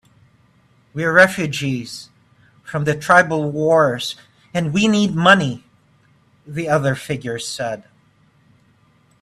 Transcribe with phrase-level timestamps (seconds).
[0.95, 2.09] "We're refugees
[2.63, 4.15] from the tribal wars,
[4.51, 5.63] and we need money,"
[6.43, 7.83] the other figure said.